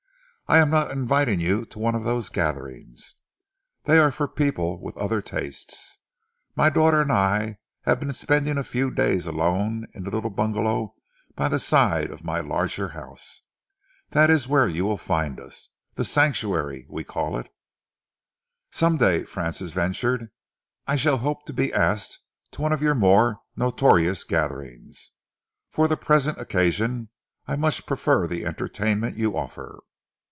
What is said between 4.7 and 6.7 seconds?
with other tastes. My